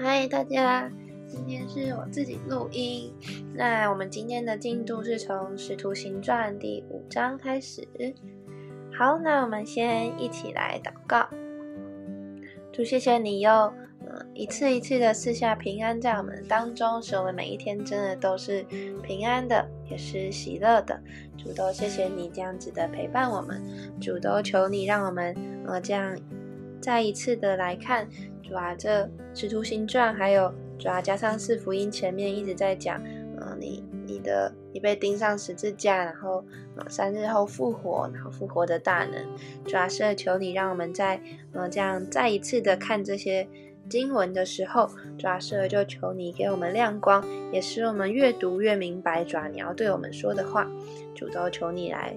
[0.00, 0.88] 嗨，大家，
[1.26, 3.12] 今天是我自己录音。
[3.52, 7.84] 那我们今天的进度是从《使徒行传》第五章开始。
[8.96, 11.28] 好，那我们先一起来祷告。
[12.72, 18.62] 主，谢谢你又呃一次一次的赐下平安在我们当中，使我们每一天真的都是
[19.02, 21.02] 平安的，也是喜乐的。
[21.36, 23.60] 主都谢谢你这样子的陪伴我们。
[24.00, 25.34] 主都求你让我们
[25.66, 26.16] 呃这样
[26.80, 28.08] 再一次的来看。
[28.48, 29.04] 主啊，这
[29.34, 32.98] 《使徒行传》还有主啊，加上四福音前面一直在讲，
[33.36, 36.42] 呃，你你的你被钉上十字架，然后
[36.88, 39.22] 三日后复活，然后复活的大能。
[39.66, 41.20] 主啊，是求你让我们在
[41.52, 43.46] 呃这样再一次的看这些
[43.86, 44.88] 经文的时候，
[45.18, 49.22] 主啊，是就求你给我们亮光，也使我们越读越明白。
[49.22, 50.66] 主啊，你要对我们说的话，
[51.14, 52.16] 主都求你来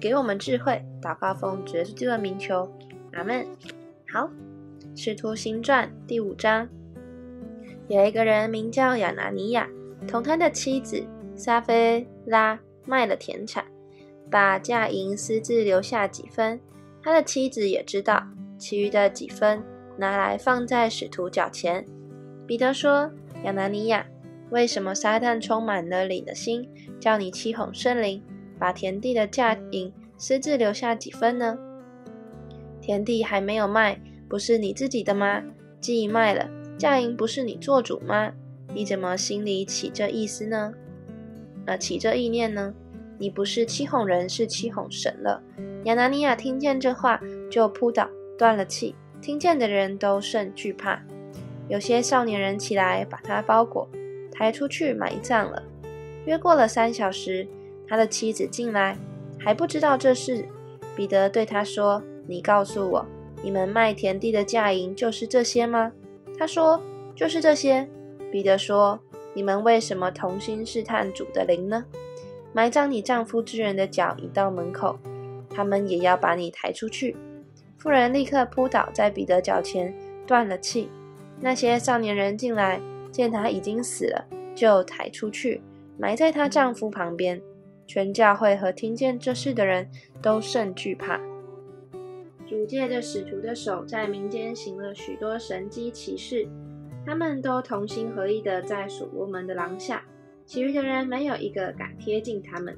[0.00, 0.82] 给我们智慧。
[1.00, 2.68] 祷告奉主耶稣的名求，
[3.12, 3.46] 阿门。
[4.12, 4.28] 好。
[5.02, 6.68] 使徒行传第五章，
[7.88, 9.66] 有一个人名叫亚拿尼亚，
[10.06, 11.02] 同他的妻子
[11.34, 13.64] 撒菲拉卖了田产，
[14.30, 16.60] 把价银私自留下几分。
[17.02, 18.22] 他的妻子也知道，
[18.58, 19.64] 其余的几分
[19.96, 21.82] 拿来放在使徒脚前。
[22.46, 23.10] 彼得说
[23.44, 24.06] ：“亚拿尼亚，
[24.50, 26.68] 为什么撒旦充满了你的心，
[27.00, 28.22] 叫你欺哄圣灵，
[28.58, 31.56] 把田地的价银私自留下几分呢？
[32.82, 33.98] 田地还没有卖。”
[34.30, 35.42] 不是你自己的吗？
[35.80, 38.32] 既卖了，嫁银不是你做主吗？
[38.72, 40.72] 你怎么心里起这意思呢？
[41.66, 42.72] 呃，起这意念呢？
[43.18, 45.42] 你不是欺哄人，是欺哄神了。
[45.82, 47.20] 亚拿尼亚听见这话，
[47.50, 48.08] 就扑倒，
[48.38, 48.94] 断了气。
[49.20, 51.02] 听见的人都甚惧怕。
[51.68, 53.88] 有些少年人起来，把他包裹，
[54.30, 55.60] 抬出去埋葬了。
[56.24, 57.48] 约过了三小时，
[57.88, 58.96] 他的妻子进来，
[59.40, 60.44] 还不知道这事。
[60.94, 63.06] 彼得对他说：“你告诉我。”
[63.42, 65.92] 你们卖田地的价银就是这些吗？
[66.38, 66.80] 他说
[67.14, 67.88] ：“就是这些。”
[68.30, 69.00] 彼得说
[69.34, 71.84] ：“你们为什么同心试探主的灵呢？
[72.52, 74.98] 埋葬你丈夫之人的脚已到门口，
[75.48, 77.16] 他们也要把你抬出去。”
[77.78, 79.94] 妇人立刻扑倒在彼得脚前，
[80.26, 80.90] 断了气。
[81.40, 82.78] 那些少年人进来，
[83.10, 85.62] 见他已经死了，就抬出去，
[85.96, 87.40] 埋在她丈夫旁边。
[87.86, 91.20] 全教会和听见这事的人都甚惧怕。
[92.50, 96.48] 主借着使徒的手，在民间行了许多神机奇事。
[97.06, 100.04] 他们都同心合意的在所罗门的廊下，
[100.44, 102.76] 其余的人没有一个敢贴近他们，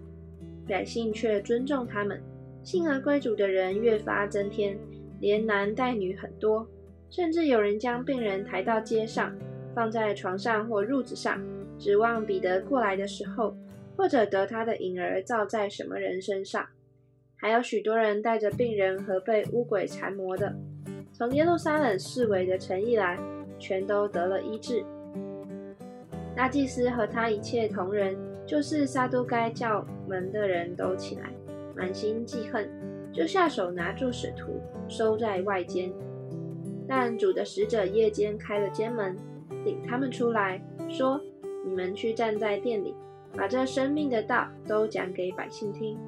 [0.69, 2.21] 百姓却尊重他们。
[2.63, 4.79] 信而归主的人越发增添，
[5.21, 6.69] 连男带女很多，
[7.09, 9.35] 甚至有人将病人抬到街上，
[9.75, 11.43] 放在床上或褥子上，
[11.79, 13.57] 指望彼得过来的时候，
[13.97, 16.63] 或者得他的影儿照在什么人身上。
[17.43, 20.55] 还有许多人带着病人和被巫鬼缠磨的，
[21.13, 23.19] 从耶路撒冷四围的诚意来，
[23.59, 24.85] 全都得了医治。
[26.37, 28.17] 大祭司和他一切同仁，
[28.47, 31.33] 就是撒都该教门的人都起来，
[31.75, 32.71] 满心记恨，
[33.13, 35.93] 就下手拿住使徒，收在外间。
[36.87, 39.17] 但主的使者夜间开了监门，
[39.65, 41.21] 领他们出来，说
[41.67, 42.95] ：“你们去站在店里，
[43.37, 45.99] 把这生命的道都讲给百姓听。”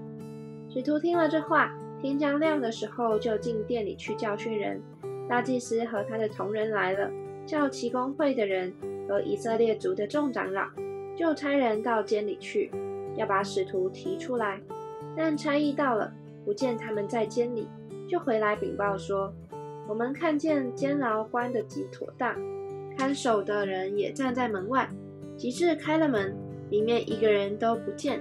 [0.75, 4.83] 使徒听了这话，天将亮的时候，就进店里去教训人。
[5.29, 7.09] 大祭司和他的同人来了，
[7.47, 8.75] 叫齐公会的人
[9.09, 10.67] 和以色列族的众长老，
[11.17, 12.73] 就差人到监里去，
[13.15, 14.61] 要把使徒提出来。
[15.17, 16.13] 但差役到了，
[16.45, 17.69] 不见他们在监里，
[18.09, 19.33] 就回来禀报说：
[19.87, 22.35] 我们看见监牢关得极妥当，
[22.99, 24.91] 看守的人也站在门外，
[25.37, 26.35] 及至开了门，
[26.69, 28.21] 里面一个人都不见。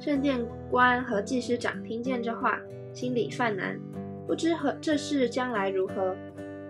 [0.00, 0.40] 圣殿
[0.70, 2.58] 官和祭司长听见这话，
[2.90, 3.78] 心里犯难，
[4.26, 6.16] 不知何这事将来如何。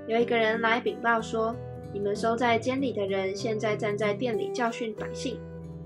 [0.08, 1.54] 有一个人来禀报说
[1.94, 5.38] ：“你们收在监里的人，现在站在殿里教训百姓。”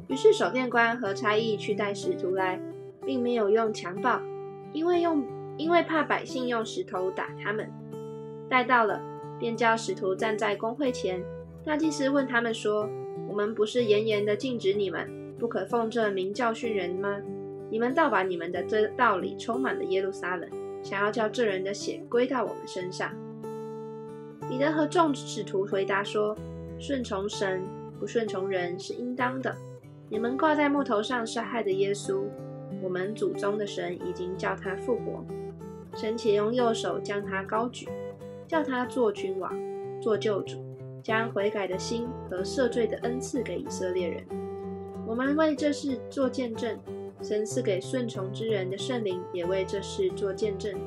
[0.09, 2.59] 于是守殿官和差役去带使徒来，
[3.05, 4.23] 并没有用强暴，
[4.73, 5.23] 因为用
[5.59, 7.71] 因为怕百姓用石头打他们。
[8.49, 9.03] 带到了，
[9.39, 11.23] 便叫使徒站在公会前。
[11.63, 12.89] 大祭司问他们说
[13.29, 15.07] ：“我们不是严严的禁止你们？”
[15.39, 17.21] 不可奉这名教训人吗？
[17.75, 20.49] 你们倒把你们的这道理充满了耶路撒冷，
[20.81, 23.11] 想要叫这人的血归到我们身上。
[24.49, 26.37] 彼得和众使徒回答说
[26.79, 27.65] ：“顺从神，
[27.99, 29.53] 不顺从人是应当的。
[30.09, 32.23] 你们挂在木头上杀害的耶稣，
[32.81, 35.25] 我们祖宗的神已经叫他复活，
[35.97, 37.89] 神且用右手将他高举，
[38.47, 39.53] 叫他做君王，
[40.01, 40.65] 做救主，
[41.03, 44.25] 将悔改的心和赦罪的恩赐给以色列人。”
[45.09, 46.79] 我们为这事做见证，
[47.25, 50.79] 神赐给顺从之人的圣灵也为这事做见证。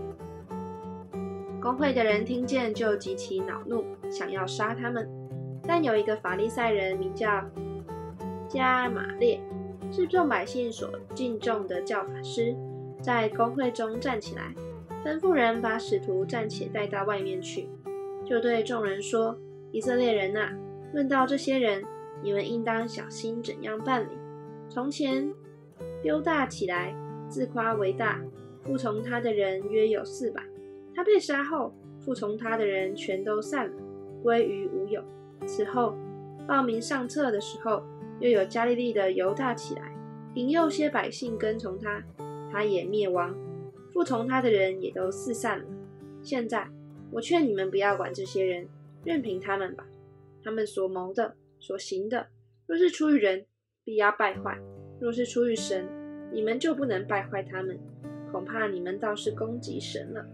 [1.59, 5.09] 工会的人听见就极其恼怒，想要杀他们。
[5.63, 7.43] 但有一个法利赛人名叫
[8.47, 9.41] 加马列，
[9.91, 12.55] 是众百姓所敬重的教法师，
[13.01, 14.53] 在工会中站起来，
[15.03, 17.67] 吩咐人把使徒暂且带到外面去，
[18.23, 19.35] 就对众人说
[19.73, 20.51] ：“以色列人呐，
[20.93, 21.83] 论到这些人，
[22.21, 24.09] 你们应当小心怎样办理。
[24.69, 25.33] 从前
[26.01, 26.95] 丢大起来，
[27.29, 28.21] 自夸为大，
[28.63, 30.43] 服从他的人约有四百。
[30.95, 33.75] 他被杀后，服从他的人全都散了，
[34.23, 35.03] 归于无有。”
[35.45, 35.95] 此后，
[36.47, 37.83] 报名上册的时候，
[38.19, 39.95] 又有加利利的犹大起来，
[40.35, 42.03] 引诱些百姓跟从他，
[42.51, 43.35] 他也灭亡，
[43.93, 45.65] 服从他的人也都四散了。
[46.23, 46.67] 现在，
[47.11, 48.67] 我劝你们不要管这些人，
[49.03, 49.85] 任凭他们吧。
[50.43, 52.27] 他们所谋的、所行的，
[52.65, 53.45] 若是出于人，
[53.83, 54.57] 必要败坏；
[54.99, 55.87] 若是出于神，
[56.31, 57.77] 你们就不能败坏他们。
[58.31, 60.25] 恐怕你们倒是攻击神了。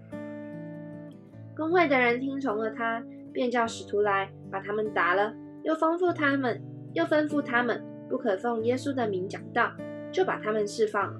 [1.55, 3.03] 公会的人听从了他。
[3.33, 5.33] 便叫使徒来把他们打了，
[5.63, 6.61] 又吩咐他们，
[6.93, 9.71] 又吩咐他们不可奉耶稣的名讲道，
[10.11, 11.19] 就把他们释放了。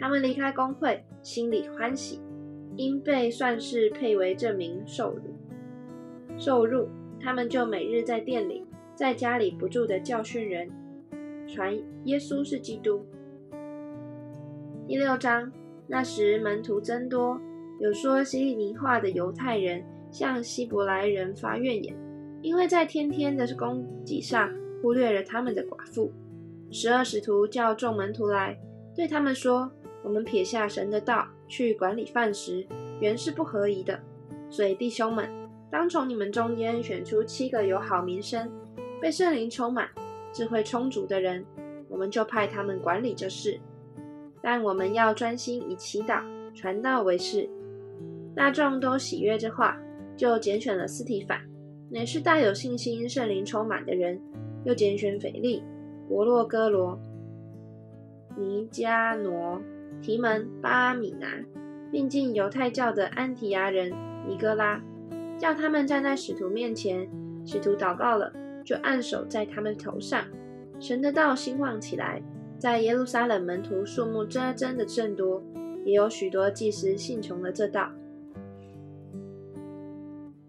[0.00, 2.20] 他们离开公会，心里欢喜，
[2.74, 5.22] 因被算是配为这名受辱。
[6.36, 6.88] 受辱，
[7.20, 8.66] 他们就每日在店里，
[8.96, 10.68] 在家里不住的教训人，
[11.48, 13.04] 传耶稣是基督。
[14.86, 15.50] 第六章，
[15.86, 17.40] 那时门徒增多，
[17.80, 19.82] 有说希利尼话的犹太人。
[20.10, 21.94] 向希伯来人发怨言，
[22.40, 24.50] 因为在天天的供给上
[24.80, 26.10] 忽略了他们的寡妇。
[26.70, 28.58] 十二使徒叫众门徒来，
[28.96, 29.70] 对他们说
[30.02, 32.66] ：“我们撇下神的道去管理饭食，
[33.02, 34.00] 原是不合宜的。
[34.48, 35.28] 所以弟兄们，
[35.70, 38.50] 当从你们中间选出七个有好名声、
[39.02, 39.90] 被圣灵充满、
[40.38, 41.44] 智慧充足的人，
[41.88, 43.58] 我们就派他们管理这事。
[44.40, 46.22] 但我们要专心以祈祷、
[46.54, 47.50] 传道为事。”
[48.36, 49.76] 大众都喜悦这话。
[50.16, 51.40] 就拣选了斯提凡，
[51.90, 54.16] 乃是大有信心、圣灵充满的人；
[54.64, 55.62] 又拣选腓力、
[56.08, 56.96] 伯洛哥罗、
[58.36, 59.60] 尼加挪、
[60.00, 61.26] 提门、巴米拿，
[61.90, 63.92] 并进犹太教的安提亚人
[64.26, 64.80] 尼哥拉，
[65.36, 67.08] 叫他们站在使徒面前。
[67.44, 68.32] 使徒祷告了，
[68.68, 70.26] 就按手在他们头上。
[70.78, 72.22] 神的道兴旺起来，
[72.58, 75.42] 在耶路撒冷门徒数目真真的甚多，
[75.86, 77.90] 也有许多祭司信从了这道。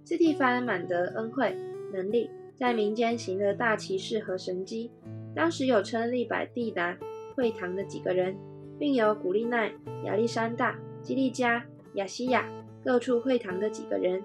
[0.03, 1.55] 斯蒂凡满得恩惠
[1.93, 4.91] 能力，在民间行了大奇事和神迹。
[5.33, 6.97] 当时有称利百地达
[7.37, 8.35] 会堂的几个人，
[8.77, 9.71] 并有古利奈、
[10.03, 12.45] 亚历山大、基利加、亚西亚
[12.83, 14.21] 各处会堂的几个人，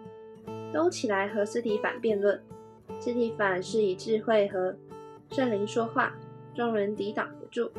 [0.72, 2.42] 都起来和斯蒂凡辩论。
[3.00, 4.74] 肢体反是以智慧和
[5.30, 6.14] 圣灵说话，
[6.54, 7.70] 众人抵挡不住，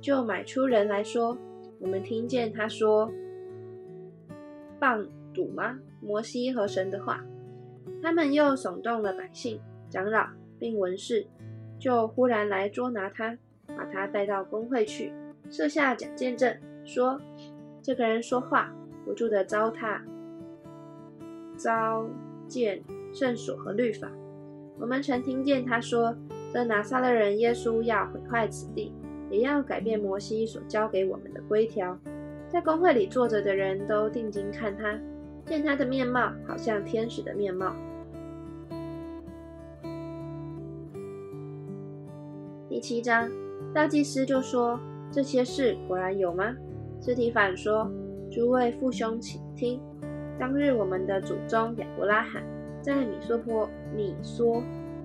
[0.00, 1.36] 就买出人来说
[1.80, 3.10] ：“我们听见他说，
[4.78, 5.78] 棒赌吗？
[6.00, 7.24] 摩西和神的话。”
[8.00, 9.60] 他们又耸动了百姓、
[9.90, 10.24] 长老
[10.58, 11.26] 并文士，
[11.78, 15.12] 就忽然来捉拿他，把他带到公会去，
[15.50, 17.20] 设下假见证，说
[17.82, 18.72] 这个人说话
[19.04, 20.00] 不住的糟蹋、
[21.56, 22.08] 糟
[22.46, 24.08] 践圣所和律法。
[24.80, 26.14] 我们曾听见他说，
[26.52, 28.92] 这拿撒勒人耶稣要毁坏此地，
[29.28, 31.98] 也要改变摩西所教给我们的规条。
[32.48, 34.98] 在公会里坐着的人都定睛看他，
[35.44, 37.74] 见他的面貌好像天使的面貌。
[42.68, 43.28] 第七章，
[43.74, 44.78] 大祭司就说
[45.10, 46.54] ：“这些事果然有吗？”
[47.00, 47.90] 斯提反说
[48.30, 49.80] ：“诸位父兄，请听。
[50.38, 52.42] 当日我们的祖宗亚伯拉罕
[52.82, 54.62] 在米索坡米索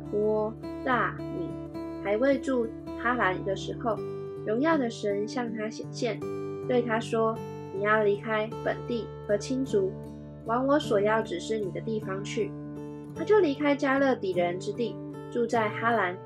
[0.09, 0.53] 坡
[0.85, 1.49] 大米
[2.03, 2.67] 还未住
[3.01, 3.97] 哈兰的时候，
[4.45, 6.19] 荣耀的神向他显现，
[6.67, 7.37] 对他说
[7.75, 9.91] ：‘你要离开本地和亲族，
[10.45, 12.51] 往我所要指示你的地方去。’
[13.15, 14.95] 他就离开加勒底人之地，
[15.31, 16.17] 住在哈兰。”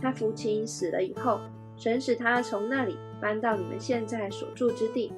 [0.00, 1.40] 他父亲死了以后，
[1.76, 5.12] 神使他从那里搬到你们现在所住之地。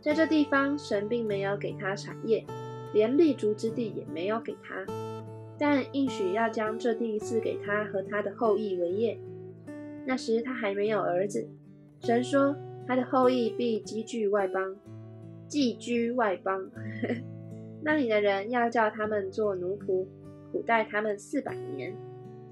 [0.00, 2.44] 在这地方，神并没有给他产业，
[2.92, 4.84] 连立足之地也没有给他，
[5.58, 9.18] 但应许要将这地赐给他和他的后裔为业。
[10.06, 11.48] 那时他还没有儿子，
[12.00, 12.56] 神说
[12.86, 14.76] 他的后裔必积聚外邦，
[15.48, 16.70] 寄居外邦。
[17.82, 20.06] 那里的人要叫他们做奴仆，
[20.50, 21.94] 苦待他们四百年。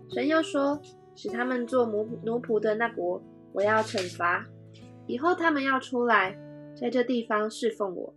[0.09, 0.81] 神又说。
[1.15, 4.49] 使他们做奴奴仆的那国，我要惩罚。
[5.07, 6.39] 以后他们要出来，
[6.75, 8.15] 在这地方侍奉我。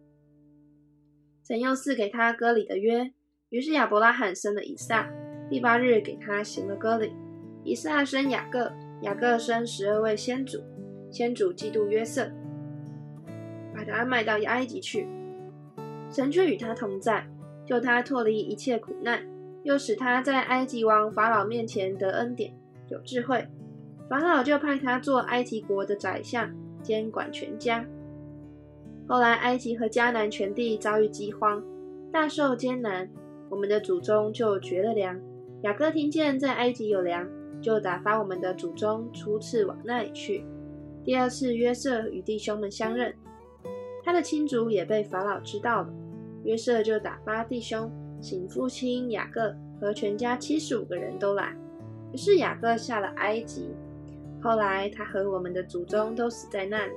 [1.45, 3.11] 神又赐给他割礼的约。
[3.55, 5.09] 于是亚伯拉罕生了以撒，
[5.49, 7.13] 第八日给他行了割礼。
[7.63, 8.69] 以撒生雅各，
[8.99, 10.61] 雅各生十二位先祖，
[11.09, 12.29] 先祖嫉妒约瑟，
[13.73, 15.07] 把他卖到埃及去。
[16.09, 17.25] 神却与他同在，
[17.65, 19.25] 救他脱离一切苦难，
[19.63, 22.53] 又使他在埃及王法老面前得恩典，
[22.89, 23.47] 有智慧。
[24.09, 27.85] 法老就派他做埃及国的宰相，监管全家。
[29.07, 31.63] 后来，埃及和迦南全地遭遇饥荒，
[32.11, 33.09] 大受艰难，
[33.49, 35.19] 我们的祖宗就绝了粮。
[35.61, 37.27] 雅各听见在埃及有粮，
[37.61, 40.45] 就打发我们的祖宗初次往那里去。
[41.03, 43.13] 第二次，约瑟与弟兄们相认，
[44.03, 45.93] 他的亲族也被法老知道了。
[46.43, 51.55] 约瑟就打发弟兄请父亲雅各和全家七十五个人都来。
[52.11, 53.69] 于是雅各下了埃及。
[54.41, 56.93] 后来他和我们的祖宗都死在那里，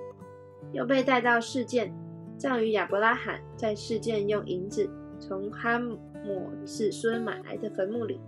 [0.73, 1.90] 又被带到事件，
[2.37, 4.88] 葬于亚伯拉罕在事件用银子
[5.19, 5.99] 从哈姆
[6.64, 8.20] 子孙买来的坟墓里。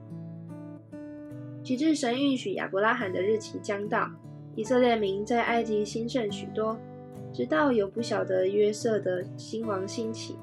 [1.63, 4.11] 直至神允许亚伯拉罕的日期将到，
[4.57, 6.77] 以色列民在埃及兴盛许多，
[7.33, 10.37] 直到有不晓得约瑟的新王兴起，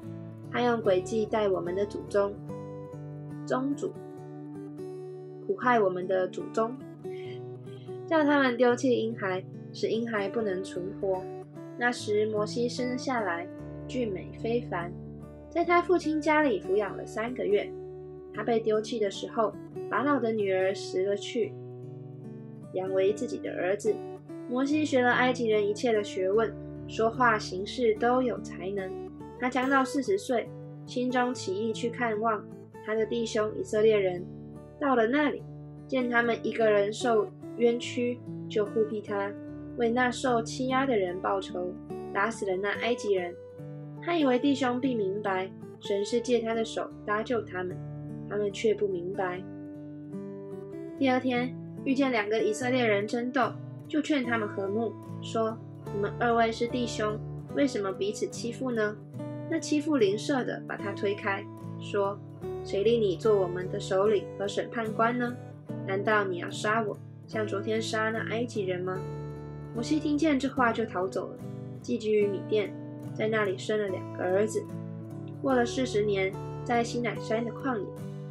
[0.50, 2.32] 他用诡计待我们的祖宗，
[3.44, 3.92] 宗主
[5.46, 6.76] 苦害我们的祖宗。
[8.06, 11.22] 叫他们丢弃婴孩，使婴孩不能存活。
[11.76, 13.46] 那时摩西生下来，
[13.86, 14.90] 俊美非凡，
[15.50, 17.70] 在他父亲家里抚养了三个月。
[18.34, 19.52] 他被丢弃的时候，
[19.90, 21.52] 法老的女儿拾了去，
[22.74, 23.94] 养为自己的儿子。
[24.48, 26.54] 摩西学了埃及人一切的学问，
[26.86, 28.90] 说话行事都有才能。
[29.40, 30.48] 他将到四十岁，
[30.86, 32.44] 心中起意去看望
[32.86, 34.24] 他的弟兄以色列人。
[34.80, 35.42] 到了那里，
[35.86, 37.28] 见他们一个人受。
[37.56, 39.32] 冤屈就护庇他，
[39.78, 41.74] 为那受欺压的人报仇，
[42.14, 43.34] 打死了那埃及人。
[44.02, 45.50] 他以为弟兄必明白，
[45.80, 47.76] 神是借他的手搭救他们，
[48.28, 49.42] 他们却不明白。
[50.98, 53.52] 第二天遇见两个以色列人争斗，
[53.86, 55.56] 就劝他们和睦，说
[55.94, 57.18] ：“你们二位是弟兄，
[57.54, 58.96] 为什么彼此欺负呢？”
[59.50, 61.44] 那欺负邻舍的把他推开，
[61.80, 62.18] 说
[62.64, 65.34] ：“谁令你做我们的首领和审判官呢？
[65.86, 68.98] 难道你要杀我？”像昨天杀那埃及人吗？
[69.74, 71.36] 摩西听见这话就逃走了，
[71.80, 72.74] 寄居于米店，
[73.18, 74.64] 在那里生了两个儿子。
[75.42, 76.32] 过了四十年，
[76.64, 77.86] 在西乃山的旷野，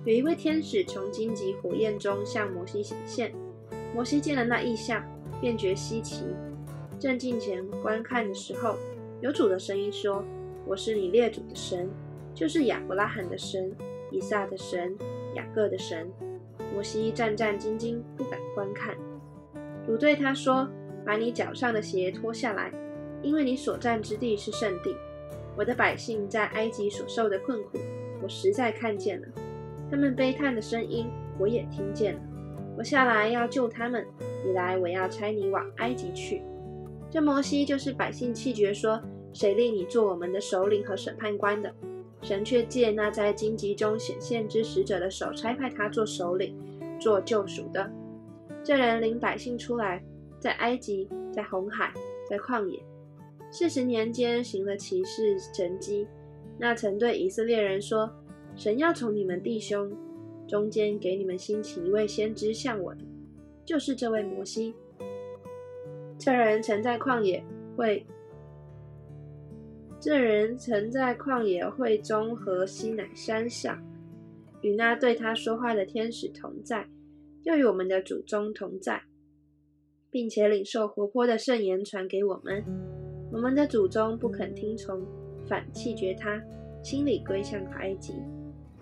[0.06, 3.34] 有一位天使从荆棘火焰中向摩西显现。
[3.94, 5.04] 摩西见了那异象，
[5.42, 6.24] 便觉稀奇。
[6.98, 8.78] 正近前观看的时候，
[9.20, 10.24] 有主的声音说
[10.66, 11.90] ：“我是你列祖的神，
[12.34, 13.72] 就是亚伯拉罕的神、
[14.12, 14.96] 以撒的神、
[15.36, 16.10] 雅各的神。”
[16.74, 18.96] 摩西战战兢兢，不敢观看。
[19.86, 20.68] 主对他说
[21.06, 22.72] ：“把你脚上的鞋脱下来，
[23.22, 24.96] 因为你所占之地是圣地。
[25.56, 27.80] 我的百姓在埃及所受的困苦，
[28.22, 29.28] 我实在看见了；
[29.90, 31.08] 他们悲叹的声音，
[31.40, 32.22] 我也听见了。
[32.78, 34.06] 我下来要救他们，
[34.46, 36.44] 你来，我要差你往埃及去。”
[37.10, 39.02] 这摩西就是百姓气绝说
[39.34, 41.74] ：“谁令你做我们的首领和审判官的？”
[42.22, 46.56] 神却借那在荆棘中显现之使者的手，差派他做首领，
[47.00, 47.90] 做救赎的。
[48.64, 50.04] 这人领百姓出来，
[50.40, 51.94] 在埃及，在红海，
[52.30, 52.80] 在旷野，
[53.50, 56.08] 四十年间行了奇事神迹。
[56.60, 58.12] 那曾对以色列人说
[58.56, 59.92] ：“神要从你们弟兄
[60.48, 63.02] 中间给你们兴起一位先知，像我的，
[63.66, 64.74] 就是这位摩西。”
[66.18, 67.44] 这人曾在旷野
[67.76, 68.06] 会。
[70.00, 73.84] 这人曾在旷野会中和西乃山上，
[74.62, 76.88] 与那对他说话的天使同在，
[77.44, 79.02] 又与我们的祖宗同在，
[80.12, 82.64] 并且领受活泼的圣言传给我们。
[83.32, 85.02] 我们的祖宗不肯听从，
[85.48, 86.42] 反弃绝他，
[86.82, 88.14] 心里归向埃及。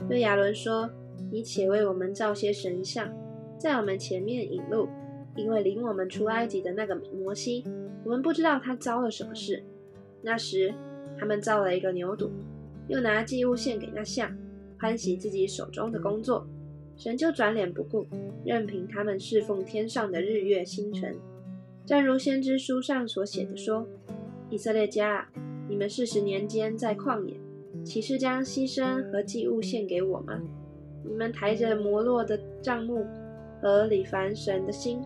[0.08, 0.90] 对亚伦说
[1.32, 3.12] ：“你且为我们造些神像，
[3.58, 4.88] 在我们前面引路，
[5.36, 7.64] 因为领我们出埃及的那个摩西，
[8.04, 9.64] 我们不知道他遭了什么事。”
[10.22, 10.74] 那时。
[11.18, 12.30] 他们造了一个牛犊，
[12.90, 14.38] 又拿祭物献给那像，
[14.78, 16.46] 欢喜自己手中的工作。
[16.98, 18.06] 神就转脸不顾，
[18.44, 21.16] 任凭他们侍奉天上的日月星辰。
[21.86, 23.88] 正如先知书上所写的说
[24.50, 25.28] ：“以色列家，
[25.68, 27.36] 你们四十年间在旷野，
[27.84, 30.42] 岂是将牺牲和祭物献给我吗？
[31.04, 33.06] 你们抬着摩洛的帐幕
[33.62, 35.02] 和李凡神的心，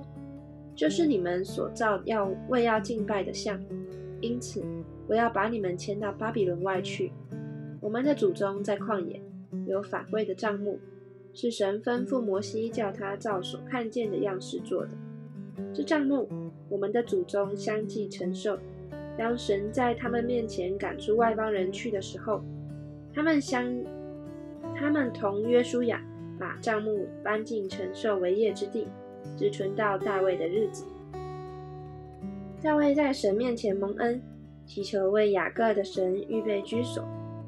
[0.75, 3.59] 就是你们所造要为要敬拜的像。
[4.21, 4.63] 因此。”
[5.09, 7.11] 我要把你们迁到巴比伦外去。
[7.81, 9.19] 我们的祖宗在旷野
[9.65, 10.77] 有法柜的帐幕，
[11.33, 14.91] 是神吩咐摩西叫他照所看见的样式做的。
[15.73, 16.29] 这帐幕，
[16.69, 18.59] 我们的祖宗相继承受。
[19.19, 22.41] 当神在他们面前赶出外邦人去的时候，
[23.13, 23.65] 他们相，
[24.73, 26.01] 他们同约书亚
[26.39, 28.87] 把帐幕搬进承受为业之地，
[29.37, 30.85] 直存到大卫的日子。
[32.63, 34.21] 大卫在神面前蒙恩。
[34.65, 37.03] 祈求为雅各的神预备居所，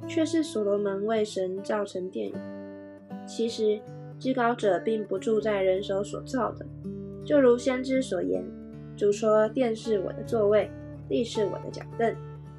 [0.07, 2.33] 却是所罗门为神造成殿宇。
[3.27, 3.79] 其实，
[4.17, 6.65] 至高者并不住在人手所造的，
[7.23, 8.43] 就如先知所言
[8.97, 10.67] ：“主说，殿是我的座位，
[11.11, 12.15] 地是我的脚凳。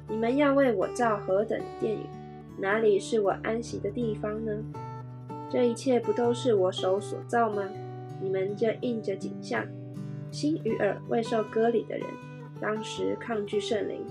[0.07, 2.05] 你们要为我造何等的殿宇？
[2.59, 4.51] 哪里是我安息的地方呢？
[5.49, 7.63] 这一切不都是我手所造吗？
[8.21, 9.65] 你们这应着景象，
[10.29, 12.05] 心与耳未受割礼的人，
[12.61, 14.05] 当时抗拒圣灵。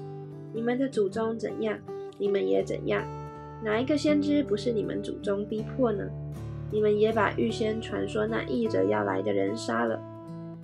[0.53, 1.79] 你们的祖宗怎样，
[2.19, 3.05] 你们也怎样。
[3.63, 6.05] 哪一个先知不是你们祖宗逼迫呢？”
[6.73, 10.01] 你们也把预先传说那译者要来的人杀了，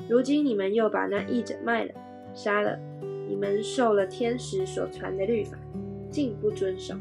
[0.08, 1.92] 如今你们又把那译者卖了，
[2.32, 2.78] 杀了。
[3.28, 5.58] 你们受了天使所传的律法，
[6.10, 6.94] 竟不遵守。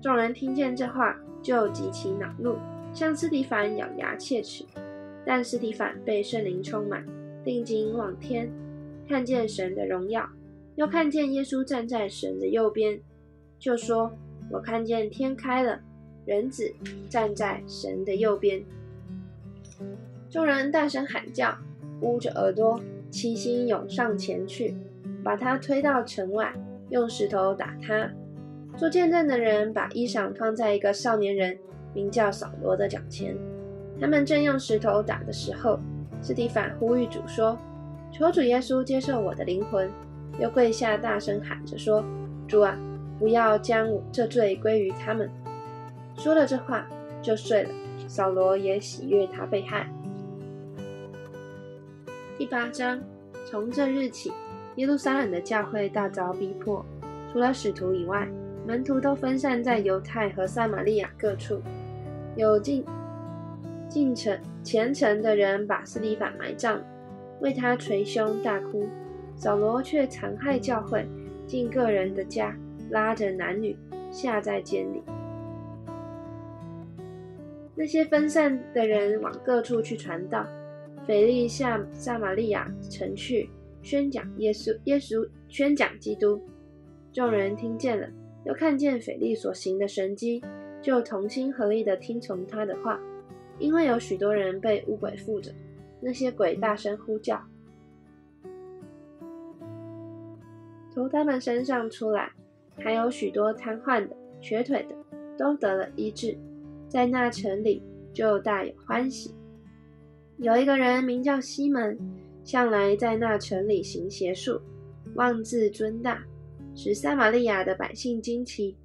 [0.00, 2.56] 众人听见这话，就极其恼怒，
[2.92, 4.64] 向斯提凡咬牙切齿。
[5.24, 7.04] 但斯提凡被圣灵充满，
[7.44, 8.50] 定睛望天，
[9.08, 10.28] 看见神的荣耀，
[10.76, 13.00] 又看见耶稣站在神的右边，
[13.58, 14.12] 就说
[14.50, 15.80] ：“我看见天开了。”
[16.24, 16.72] 人子
[17.08, 18.64] 站在神的右边，
[20.28, 21.56] 众人大声喊叫，
[22.00, 24.76] 捂着耳朵，齐心涌上前去，
[25.22, 26.52] 把他推到城外，
[26.90, 28.10] 用石头打他。
[28.76, 31.56] 做见证的人把衣裳放在一个少年人
[31.94, 33.34] 名叫扫罗的脚前。
[33.98, 35.78] 他们正用石头打的时候，
[36.20, 37.56] 斯蒂凡呼吁主说
[38.12, 39.90] ：“求主耶稣接受我的灵魂。”
[40.38, 42.04] 又跪下大声喊着说
[42.46, 42.78] ：“主啊，
[43.18, 45.30] 不要将我这罪归于他们。”
[46.14, 46.86] 说了这话，
[47.22, 47.70] 就睡了。
[48.06, 49.90] 扫罗也喜悦他被害。
[52.38, 53.00] 第八章，
[53.46, 54.30] 从这日起，
[54.74, 56.84] 耶路撒冷的教会大遭逼迫。
[57.32, 58.28] 除了使徒以外，
[58.66, 61.62] 门徒都分散在犹太和撒玛利亚各处。
[62.36, 62.84] 有进
[63.88, 66.78] 进城虔诚的人把斯蒂法埋葬，
[67.40, 68.86] 为他捶胸大哭。
[69.34, 71.08] 扫罗却残害教会，
[71.46, 72.54] 进个人的家，
[72.90, 73.74] 拉着男女
[74.10, 75.02] 下在监里。
[77.74, 80.46] 那些分散的人往各处去传道，
[81.06, 83.48] 腓力下撒玛利亚城去
[83.80, 86.42] 宣讲耶稣，耶稣宣讲基督。
[87.12, 88.08] 众人听见了，
[88.44, 90.42] 又看见腓力所行的神迹，
[90.82, 93.00] 就同心合意的听从他的话。
[93.60, 95.52] 因为有许多人被污鬼附着，
[96.00, 97.40] 那些鬼大声呼叫，
[100.90, 102.32] 从他们身上出来，
[102.76, 104.96] 还有许多瘫痪的、瘸腿的，
[105.38, 106.36] 都得了医治。
[106.88, 107.80] 在那城里
[108.12, 109.35] 就大有欢喜。
[110.38, 111.98] 有一个人名叫西门，
[112.44, 114.60] 向来在那城里行邪术，
[115.14, 116.22] 妄自尊大，
[116.74, 118.76] 使撒玛利亚的百姓惊奇，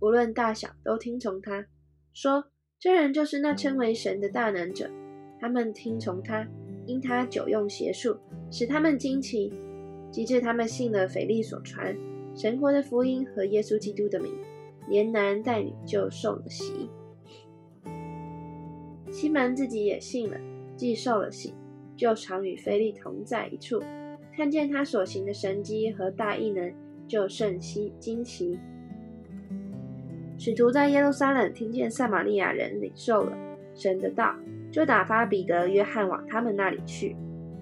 [0.00, 1.66] 无论大小都听从他。
[2.12, 2.44] 说
[2.78, 4.88] 这人就是那称为神的大能者。
[5.40, 6.46] 他们听从他，
[6.86, 8.16] 因他久用邪术，
[8.50, 9.52] 使他们惊奇。
[10.12, 11.96] 及至他们信了腓力所传
[12.34, 14.30] 神国的福音和耶稣基督的名，
[14.86, 16.90] 连男带女就受了洗。
[19.10, 20.36] 西门自己也信了，
[20.82, 21.54] 既受了洗，
[21.96, 23.80] 就常与菲利同在一处，
[24.36, 26.74] 看见他所行的神迹和大异能，
[27.06, 28.58] 就甚稀惊奇。
[30.36, 33.32] 使徒在耶路撒冷听见撒玛利亚人领受了
[33.76, 34.34] 神的道，
[34.72, 37.14] 就打发彼得、约翰往他们那里去。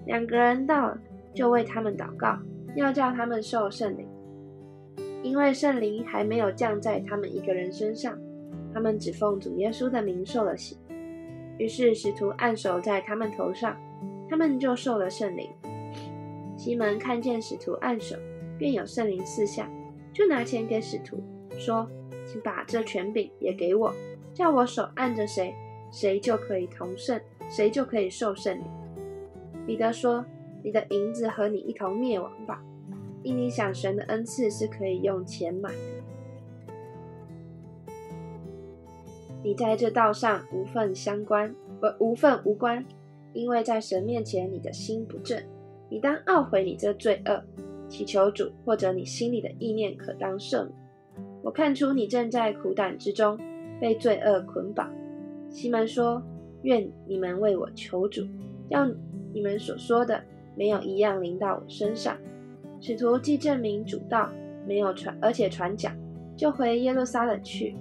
[0.07, 0.99] 两个人到了，
[1.31, 2.39] 就为他们祷告，
[2.75, 4.07] 要叫他们受圣灵，
[5.21, 8.17] 因为圣灵还没有降在他们一个人身上，
[8.73, 10.75] 他们只奉主耶稣的名受了洗。
[11.61, 13.77] 于是使徒按手在他们头上，
[14.27, 15.47] 他们就受了圣灵。
[16.57, 18.15] 西门看见使徒按手，
[18.57, 19.69] 便有圣灵四下，
[20.11, 21.23] 就拿钱给使徒，
[21.59, 21.87] 说
[22.25, 23.93] ：“请把这权柄也给我，
[24.33, 25.53] 叫我手按着谁，
[25.91, 28.65] 谁就可以同圣，谁就可以受圣灵。”
[29.67, 30.25] 彼得说
[30.65, 32.59] ：“你的银子和你一同灭亡吧，
[33.21, 36.00] 因你想神的恩赐是可以用钱买的。”
[39.43, 42.85] 你在这道上无份相关，不无份无关，
[43.33, 45.41] 因为在神面前你的心不正。
[45.89, 47.43] 你当懊悔你这罪恶，
[47.89, 50.73] 祈求主或者你心里的意念可当赦免。
[51.43, 53.37] 我看出你正在苦胆之中，
[53.79, 54.89] 被罪恶捆绑。
[55.49, 56.21] 西门说
[56.61, 58.21] ：“愿你们为我求主，
[58.69, 58.87] 要
[59.33, 60.23] 你们所说的
[60.55, 62.15] 没有一样临到我身上。”
[62.79, 64.29] 使徒既证明主道
[64.67, 65.93] 没有传，而且传讲，
[66.37, 67.75] 就回耶路撒冷去。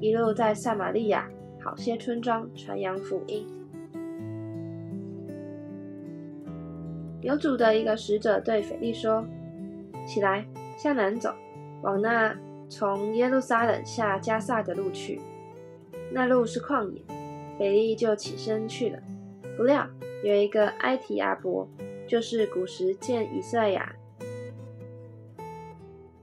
[0.00, 1.28] 一路在撒玛利亚
[1.60, 3.46] 好些村庄传扬福音。
[7.22, 9.26] 有主的一个使者对腓力说
[10.06, 11.34] ：“起来，向南走，
[11.82, 12.36] 往那
[12.68, 15.20] 从耶路撒冷下加萨的路去。
[16.12, 17.02] 那路是旷野。”
[17.58, 18.98] 腓力就起身去了。
[19.56, 19.88] 不料
[20.22, 21.66] 有一个埃提阿伯，
[22.06, 23.96] 就是古时见以赛亚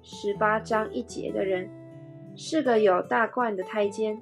[0.04, 1.68] 十八章一节的人。
[2.36, 4.20] 是个有大冠的太监，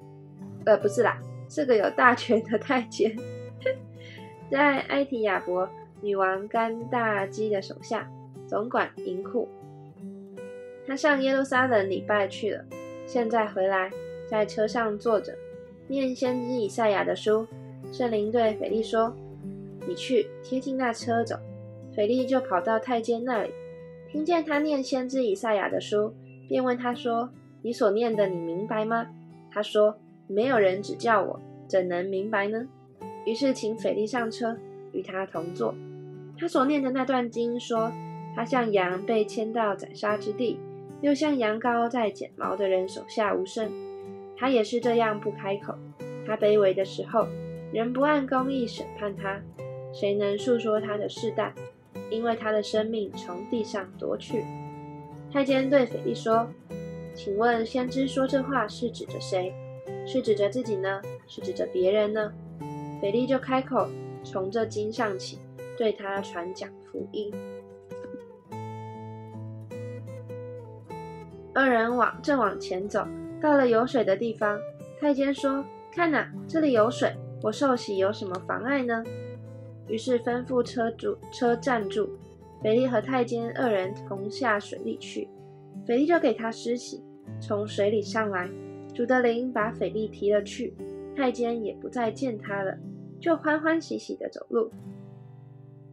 [0.65, 1.19] 呃，不是啦，
[1.49, 3.15] 是个有大权的太监，
[4.51, 5.69] 在埃提亚伯
[6.01, 8.09] 女王甘大基的手下，
[8.47, 9.47] 总管银库。
[10.85, 12.65] 他上耶路撒冷礼拜去了，
[13.05, 13.89] 现在回来，
[14.27, 15.33] 在车上坐着，
[15.87, 17.47] 念先知以赛亚的书。
[17.91, 19.15] 圣灵对腓力说
[19.87, 21.35] ：“你去贴近那车走。”
[21.95, 23.51] 腓力就跑到太监那里，
[24.09, 26.13] 听见他念先知以赛亚的书，
[26.47, 27.29] 便问他说
[27.61, 29.07] ：“你所念的，你明白吗？”
[29.51, 29.97] 他说
[30.27, 32.67] ：“没有人指教我，怎能明白呢？”
[33.25, 34.57] 于是请腓力上车，
[34.91, 35.75] 与他同坐。
[36.37, 37.91] 他所念的那段经说
[38.35, 40.59] ：“他像羊被牵到宰杀之地。”
[41.01, 43.71] 又像羊羔在剪毛的人手下无声，
[44.37, 45.73] 他也是这样不开口。
[46.27, 47.27] 他卑微的时候，
[47.73, 49.41] 人不按公义审判他，
[49.91, 51.55] 谁能诉说他的世代？
[52.11, 54.45] 因为他的生命从地上夺去。
[55.33, 56.47] 太监对腓力说
[57.13, 59.53] ：“请问先知说这话是指着谁？
[60.05, 61.01] 是指着自己呢？
[61.27, 62.31] 是指着别人呢？”
[63.01, 63.87] 腓力就开口，
[64.23, 65.39] 从这经上起，
[65.77, 67.33] 对他传讲福音。
[71.53, 73.05] 二人往正往前走，
[73.41, 74.57] 到了有水的地方。
[74.99, 79.03] 太监说：“看哪，这里有水，我受洗有什么妨碍呢？”
[79.87, 82.09] 于是吩咐车主车站住，
[82.61, 85.27] 腓力和太监二人同下水里去。
[85.85, 87.03] 腓力就给他施洗，
[87.39, 88.49] 从水里上来。
[88.93, 90.73] 主的灵把腓力提了去，
[91.15, 92.77] 太监也不再见他了，
[93.19, 94.71] 就欢欢喜喜的走路。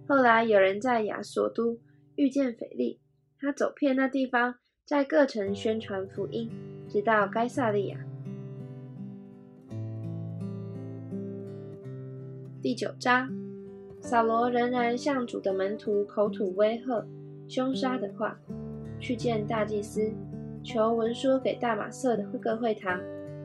[0.06, 1.78] 后来有人在亚索都
[2.16, 3.00] 遇见腓力，
[3.38, 4.54] 他走遍那地方。
[4.84, 6.50] 在各城宣传福音，
[6.88, 7.98] 直到该萨利亚。
[12.62, 13.30] 第九章，
[14.00, 17.06] 扫罗仍然向主的门徒口吐威吓、
[17.46, 18.40] 凶杀的话，
[18.98, 20.12] 去见大祭司，
[20.62, 23.00] 求文书给大马色的各会堂，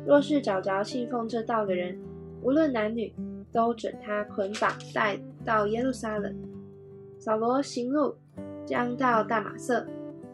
[0.06, 1.98] 若是找着信奉这道的人，
[2.42, 3.14] 无论男女，
[3.52, 6.36] 都准他捆绑带到耶路撒冷。
[7.20, 8.16] 扫罗行路，
[8.66, 9.86] 将到大马色。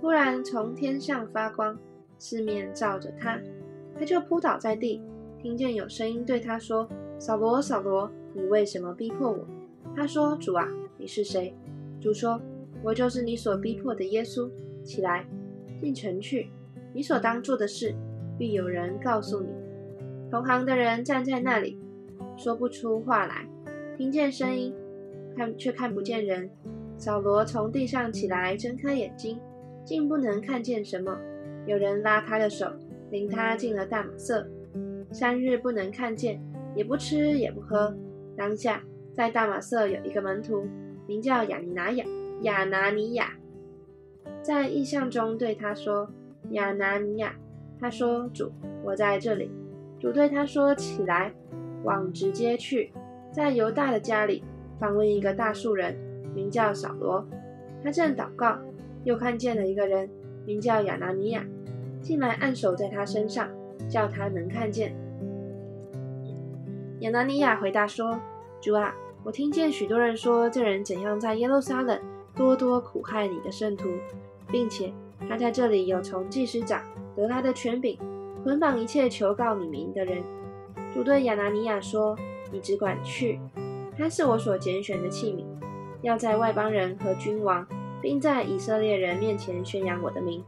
[0.01, 1.77] 忽然从天上发光，
[2.17, 3.39] 四面照着他，
[3.97, 5.01] 他就扑倒在地。
[5.41, 9.45] 听见有声音对他说：“扫罗，扫罗，你为什么逼迫我？”
[9.95, 11.53] 他说：“主啊，你是谁？”
[11.99, 12.41] 主说
[12.81, 14.49] ：“我就是你所逼迫的耶稣。
[14.89, 15.23] 起来，
[15.79, 16.49] 进城去，
[16.91, 17.93] 你所当做的事，
[18.39, 19.49] 必有人告诉你。”
[20.31, 21.77] 同行的人站在那里，
[22.35, 23.47] 说不出话来。
[23.95, 24.73] 听见声音，
[25.37, 26.49] 看却看不见人。
[26.97, 29.39] 扫罗从地上起来，睁开眼睛。
[29.85, 31.17] 竟不能看见什么。
[31.65, 32.67] 有人拉他的手，
[33.09, 34.47] 领他进了大马色。
[35.11, 36.39] 三日不能看见，
[36.75, 37.95] 也不吃也不喝。
[38.37, 38.83] 当下
[39.15, 40.67] 在大马色有一个门徒，
[41.07, 42.05] 名叫亚尼拿亚
[42.41, 43.35] 亚拿尼亚，
[44.41, 46.09] 在异象中对他说
[46.51, 47.35] ：“亚拿尼亚。”
[47.79, 48.51] 他说：“主，
[48.83, 49.51] 我在这里。”
[49.99, 51.33] 主对他说：“起来，
[51.83, 52.91] 往直接去，
[53.31, 54.43] 在犹大的家里
[54.79, 55.95] 访问一个大树人，
[56.33, 57.25] 名叫扫罗。
[57.83, 58.57] 他正祷告。”
[59.05, 60.09] 又看见了一个人，
[60.45, 61.41] 名叫亚拿尼亚，
[62.01, 63.49] 进来按手在他身上，
[63.87, 64.93] 叫他能看见。
[66.99, 68.19] 亚拿尼亚回答说
[68.59, 71.97] ：“主啊，我听见许多人说这人怎样在耶路撒冷
[72.35, 73.87] 多多苦害你的圣徒，
[74.51, 74.93] 并且
[75.27, 76.81] 他在这里有从祭司长
[77.15, 77.97] 得来的权柄，
[78.43, 80.23] 捆绑一切求告你名的人。”
[80.93, 82.17] 主对亚拿尼亚说
[82.51, 83.39] ：“你只管去，
[83.97, 85.45] 他是我所拣选的器皿，
[86.01, 87.65] 要在外邦人和君王。”
[88.01, 90.41] 并在以色列人面前宣扬我的名，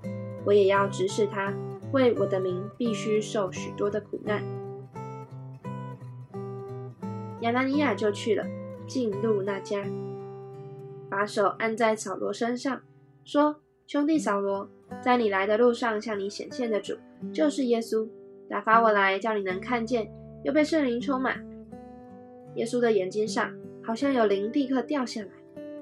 [0.45, 1.53] 我也要指使他
[1.91, 4.41] 为我的名必须受许多的苦难。
[7.41, 8.45] 亚拿尼亚就去了，
[8.87, 9.83] 进入那家，
[11.09, 12.83] 把手按在扫罗身上，
[13.25, 13.57] 说
[13.91, 14.65] ：“兄弟扫罗，
[15.01, 16.95] 在你来的路上向你显现的主
[17.33, 18.07] 就是耶稣，
[18.47, 20.09] 打发我来叫你能看见，
[20.45, 21.45] 又被圣灵充满。”
[22.55, 25.27] 耶稣的眼睛上好像有灵立刻掉下来，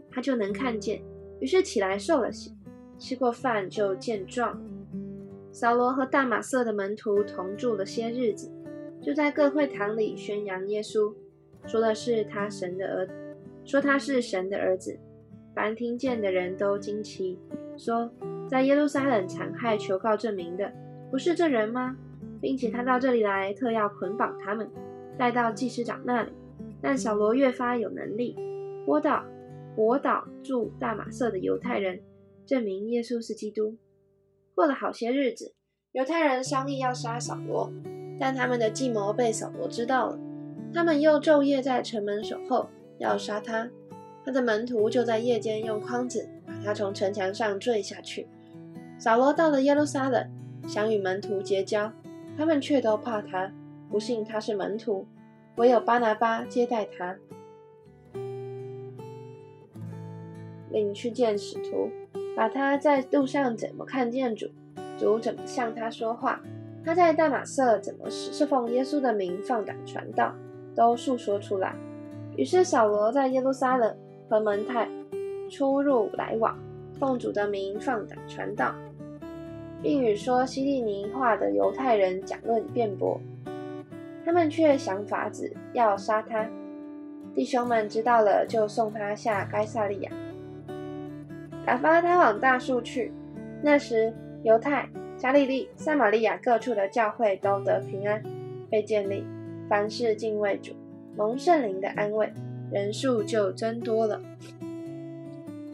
[0.09, 0.99] 他就能看见。
[1.39, 2.51] 于是起来受了洗，
[2.97, 4.59] 吃过饭就见状。
[5.51, 8.51] 扫罗和大马色的门徒同住了些日子，
[8.99, 11.13] 就在各会堂里宣扬耶稣，
[11.67, 13.07] 说的是他神的儿，
[13.63, 14.97] 说他是神的儿子。
[15.53, 17.37] 凡听见的人都惊奇，
[17.79, 18.11] 说
[18.49, 20.71] 在耶路撒冷残害求告证明的，
[21.09, 21.95] 不是这人吗？
[22.41, 24.69] 并且他到这里来，特要捆绑他们，
[25.17, 26.31] 带到祭司长那里。
[26.81, 28.35] 但扫罗越发有能力，
[28.85, 29.23] 播道。
[29.75, 32.01] 国岛驻大马色的犹太人
[32.45, 33.77] 证明耶稣是基督。
[34.53, 35.53] 过了好些日子，
[35.93, 37.71] 犹太人商议要杀扫罗，
[38.19, 40.19] 但他们的计谋被扫罗知道了。
[40.73, 43.69] 他们又昼夜在城门守候，要杀他。
[44.25, 46.27] 他的门徒就在夜间用筐子
[46.63, 48.27] 他从城墙上坠下去。
[48.97, 50.29] 扫罗到了耶路撒冷，
[50.67, 51.91] 想与门徒结交，
[52.37, 53.51] 他们却都怕他，
[53.89, 55.07] 不信他是门徒。
[55.55, 57.17] 唯有巴拿巴接待他，
[60.69, 61.89] 领去见使徒，
[62.35, 64.47] 把他在路上怎么看见主，
[64.97, 66.41] 主怎么向他说话，
[66.85, 70.33] 他在大马色怎么侍奉耶稣的名放胆传道，
[70.73, 71.75] 都述说出来。
[72.37, 73.93] 于是扫罗在耶路撒冷
[74.29, 74.87] 和门太
[75.49, 76.57] 出入来往，
[76.99, 78.73] 奉主的名放胆传道，
[79.81, 83.19] 并与说希利尼话的犹太人讲论辩驳。
[84.23, 86.47] 他们却想法子要杀他。
[87.33, 90.11] 弟兄们知道了，就送他下该萨利亚，
[91.65, 93.11] 打发他往大树去。
[93.61, 98.21] 那时，犹太、加利利、撒玛利亚各处的教会都得平安，
[98.69, 99.23] 被建立。
[99.69, 100.73] 凡事敬畏主，
[101.15, 102.31] 蒙圣灵的安慰，
[102.71, 104.19] 人数就增多了。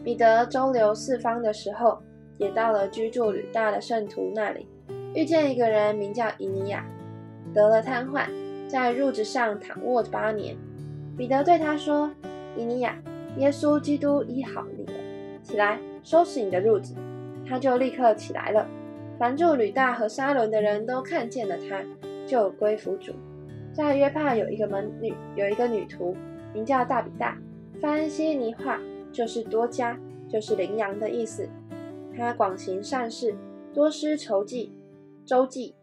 [0.06, 1.98] 彼得周游四方的时候，
[2.38, 4.68] 也到了居住吕大的圣徒那里，
[5.16, 6.86] 遇见一个人名叫以尼亚，
[7.52, 8.28] 得了瘫痪。
[8.68, 10.56] 在褥子上躺卧八年，
[11.16, 12.08] 彼得对他说
[12.56, 12.96] ：“以尼亚，
[13.38, 14.92] 耶稣基督医好你了，
[15.42, 16.94] 起来收拾你的褥子。”
[17.44, 18.64] 他就立刻起来了。
[19.18, 21.82] 凡住吕大和沙伦的人都看见了他，
[22.24, 23.12] 就归服主。
[23.72, 26.16] 在约帕有一个门女，有一个女徒，
[26.54, 27.36] 名叫大比大，
[27.80, 28.78] 翻希尼话
[29.16, 29.98] 就是多加，
[30.28, 31.48] 就是羚羊的意思。
[32.14, 33.34] 他广行善事，
[33.72, 34.70] 多施筹济
[35.24, 35.74] 周济。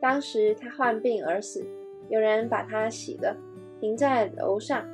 [0.00, 1.64] 当时他患病而死，
[2.08, 3.36] 有人把他洗了，
[3.80, 4.84] 停在楼上。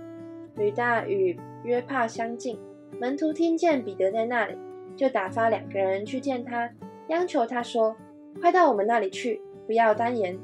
[0.54, 2.58] 吕大与约帕相近，
[3.00, 4.54] 门徒听见彼得在那里，
[4.94, 6.68] 就打发两个人去见他，
[7.08, 7.96] 央求他说
[8.38, 10.38] ：“快到我们那里去，不要单言。”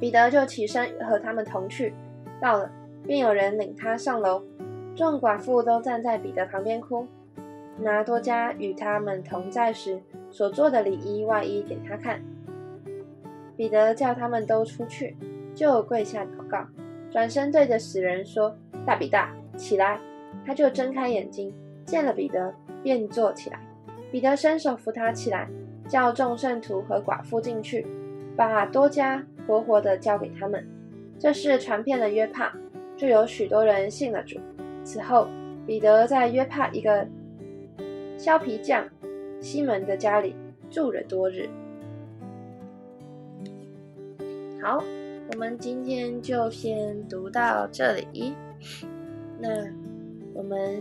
[0.00, 1.92] 彼得就起身和他们同去，
[2.40, 2.72] 到了，
[3.06, 4.42] 便有人领他上楼。
[4.94, 7.06] 众寡妇都站在彼得旁边哭，
[7.78, 12.22] 拿多加与他们同在时所做的里衣外衣给他看。
[13.56, 15.16] 彼得叫他们都出去，
[15.54, 16.64] 就跪下祷告，
[17.10, 19.98] 转身对着死人说：“大比大，起来！”
[20.46, 21.52] 他就睁开眼睛，
[21.84, 23.60] 见了彼得，便坐起来。
[24.12, 25.48] 彼得伸手扶他起来，
[25.88, 27.86] 叫众圣徒和寡妇进去，
[28.36, 30.64] 把多加活活的交给他们。
[31.18, 32.52] 这事传遍了约帕，
[32.96, 34.38] 就有许多人信了主。
[34.84, 35.26] 此后，
[35.66, 37.06] 彼得在约帕一个
[38.18, 38.86] 削皮匠
[39.40, 40.36] 西门的家里
[40.70, 41.48] 住了多日。
[44.62, 44.82] 好，
[45.32, 48.34] 我们今天就先读到这里。
[49.40, 49.48] 那
[50.32, 50.80] 我们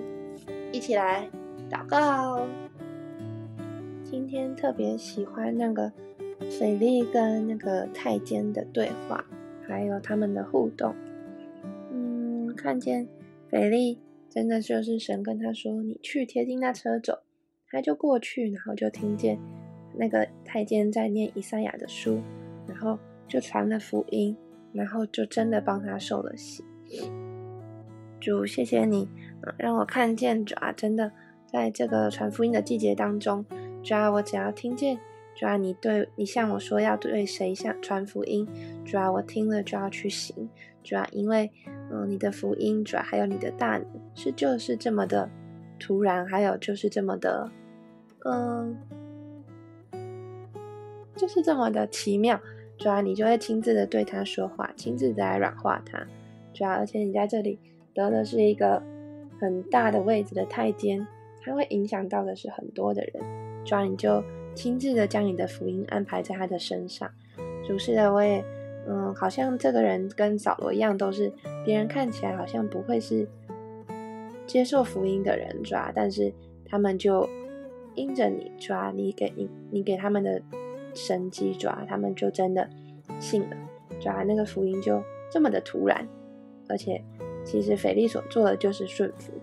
[0.71, 1.27] 一起来
[1.69, 2.45] 祷告。
[4.03, 5.91] 今天特别喜欢那个
[6.59, 9.25] 斐利跟那个太监的对话，
[9.67, 10.93] 还有他们的互动。
[11.91, 13.07] 嗯，看见
[13.53, 17.19] 斐利真的就是神跟他说：“你去贴近那车走。”
[17.69, 19.39] 他就过去，然后就听见
[19.95, 22.19] 那个太监在念以赛亚的书，
[22.67, 22.97] 然后。
[23.25, 24.35] 就传了福音，
[24.73, 26.63] 然后就真的帮他受了洗。
[28.19, 29.07] 主，谢谢你，
[29.57, 30.71] 让我看见主啊！
[30.71, 31.11] 真的，
[31.47, 33.43] 在这个传福音的季节当中，
[33.81, 34.99] 主啊，我只要听见
[35.35, 38.47] 主要，你对你向我说要对谁向传福音，
[38.85, 40.49] 主要，我听了就要去行。
[40.83, 41.49] 主要，因为
[41.91, 45.29] 嗯，你的福音主要，还有你的大能是就是这么的
[45.79, 47.49] 突然，还有就是这么的
[48.25, 48.77] 嗯，
[51.15, 52.39] 就是这么的奇妙。
[52.77, 56.05] 主要你就会亲自的对他说话，亲自的来软化他。
[56.53, 57.57] 主要而且你在这里
[57.93, 58.81] 得的是一个
[59.39, 61.07] 很大的位置的太监，
[61.41, 63.23] 他会影响到的是很多的人。
[63.63, 67.09] 主要你就亲自的将你的福音安排在他的身上。
[67.65, 68.43] 主是的，我也
[68.87, 71.31] 嗯，好像这个人跟扫罗一样，都是
[71.65, 73.27] 别人看起来好像不会是
[74.45, 76.33] 接受福音的人，抓但是
[76.65, 77.27] 他们就
[77.95, 80.41] 因着你，抓你给你你给他们的。
[80.95, 82.69] 神机抓他们就真的
[83.17, 83.57] 信了，
[83.99, 86.07] 抓那个福音就这么的突然，
[86.69, 87.03] 而且
[87.43, 89.33] 其实腓力所做的就是顺服。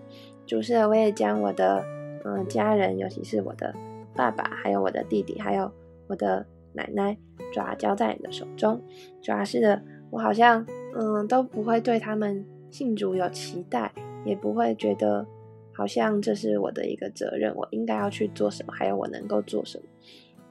[0.45, 1.83] 主是的我也将我的
[2.23, 3.75] 嗯家人，尤其是我的
[4.15, 5.71] 爸爸，还有我的弟弟，还有
[6.07, 7.17] 我的奶奶，
[7.53, 8.81] 抓交在你的手中。
[9.21, 13.93] 主要是的，我好像嗯都不会对他们信主有期待，
[14.25, 15.25] 也不会觉得
[15.73, 19.85] 好像这是我的一个责任，我应该要去做什么，还有我能够做什么。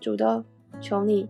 [0.01, 0.45] 主都。
[0.81, 1.29] 求你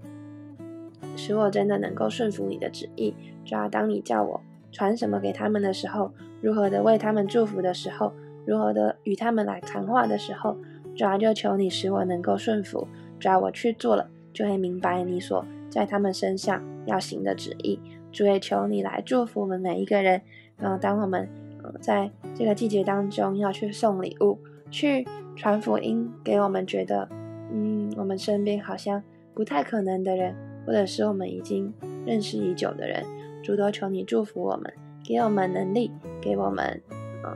[1.17, 3.15] 使我真的能够顺服你的旨意。
[3.43, 4.39] 主要当你叫我
[4.71, 6.13] 传什么给他们的时候，
[6.43, 8.13] 如何的为他们祝福的时候，
[8.45, 10.59] 如何的与他们来谈话的时候，
[11.01, 12.87] 主要就求你使我能够顺服。
[13.19, 17.81] 主要我去做了，就会明白你所在他们身上要行的旨意。
[18.13, 20.21] 主也求你来祝福我们每一个人。
[20.59, 21.27] 然后当我们
[21.65, 24.39] 呃在这个季节当中要去送礼物、
[24.71, 27.09] 去传福音给我们觉得
[27.51, 29.03] 嗯我们身边好像。
[29.33, 30.35] 不太可能的人，
[30.67, 31.73] 或者是我们已经
[32.05, 33.03] 认识已久的人，
[33.43, 34.71] 主都求你祝福我们，
[35.03, 36.83] 给我们能力，给我们
[37.25, 37.33] 嗯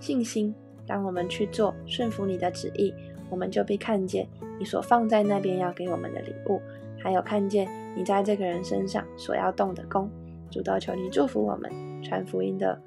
[0.00, 0.52] 信心，
[0.86, 2.92] 当我们去做顺服你的旨意，
[3.30, 4.26] 我们就被看见
[4.58, 6.60] 你所放在那边要给我们的礼物，
[6.98, 10.10] 还有看见你在这个人身上所要动的功。
[10.50, 12.78] 主都求你祝福我们传福音的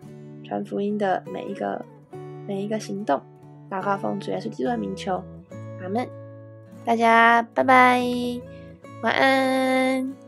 [0.44, 1.84] 传福音的每一个
[2.48, 3.20] 每一个行动。
[3.70, 5.24] 祷告奉主耶稣基督的名求，
[5.82, 6.08] 阿门。
[6.86, 8.00] 大家拜拜，
[9.02, 10.25] 晚安。